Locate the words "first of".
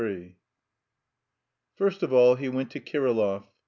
1.75-2.11